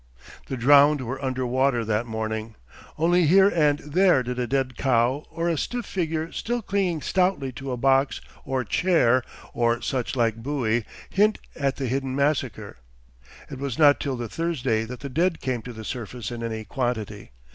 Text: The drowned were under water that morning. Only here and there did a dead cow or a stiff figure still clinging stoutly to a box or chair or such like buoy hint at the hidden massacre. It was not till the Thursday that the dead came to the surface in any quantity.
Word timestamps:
The 0.47 0.57
drowned 0.57 1.01
were 1.01 1.23
under 1.23 1.45
water 1.45 1.85
that 1.85 2.07
morning. 2.07 2.55
Only 2.97 3.27
here 3.27 3.49
and 3.49 3.77
there 3.77 4.23
did 4.23 4.39
a 4.39 4.47
dead 4.47 4.75
cow 4.75 5.27
or 5.29 5.47
a 5.47 5.59
stiff 5.59 5.85
figure 5.85 6.31
still 6.31 6.63
clinging 6.63 7.03
stoutly 7.03 7.51
to 7.51 7.69
a 7.71 7.77
box 7.77 8.19
or 8.43 8.63
chair 8.63 9.21
or 9.53 9.79
such 9.83 10.15
like 10.15 10.37
buoy 10.41 10.85
hint 11.11 11.37
at 11.55 11.75
the 11.75 11.85
hidden 11.85 12.15
massacre. 12.15 12.77
It 13.51 13.59
was 13.59 13.77
not 13.77 13.99
till 13.99 14.17
the 14.17 14.27
Thursday 14.27 14.85
that 14.85 15.01
the 15.01 15.07
dead 15.09 15.39
came 15.39 15.61
to 15.61 15.71
the 15.71 15.85
surface 15.85 16.31
in 16.31 16.41
any 16.41 16.65
quantity. 16.65 17.29